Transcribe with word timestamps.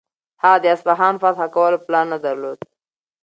هغه 0.43 0.57
د 0.63 0.65
اصفهان 0.75 1.15
فتح 1.21 1.39
کولو 1.55 1.77
پلان 1.85 2.05
نه 2.13 2.17
درلود. 2.25 2.59